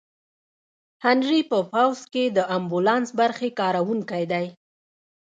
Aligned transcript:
هنري 1.05 1.41
په 1.51 1.57
پوځ 1.73 1.99
کې 2.13 2.23
د 2.37 2.37
امبولانس 2.57 3.09
برخې 3.19 3.49
کارکوونکی 3.59 4.23
دی. 4.31 4.45